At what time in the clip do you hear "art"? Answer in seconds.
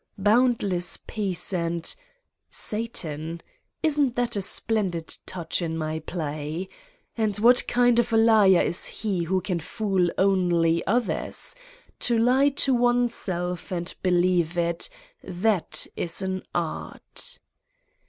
16.55-17.37